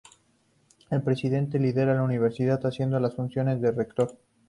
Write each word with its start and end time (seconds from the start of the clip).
El 0.89 1.03
presidente 1.03 1.59
lidera 1.59 1.93
la 1.93 2.01
universidad, 2.01 2.65
haciendo 2.65 2.99
las 2.99 3.13
funciones 3.15 3.61
de 3.61 3.69
rector. 3.69 4.17